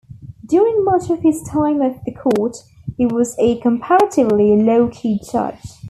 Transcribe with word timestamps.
During 0.43 0.83
much 0.83 1.11
of 1.11 1.19
his 1.19 1.43
time 1.43 1.79
of 1.79 2.03
the 2.05 2.11
Court, 2.11 2.57
he 2.97 3.05
was 3.05 3.35
a 3.37 3.59
comparatively 3.59 4.59
low-key 4.59 5.19
judge. 5.31 5.59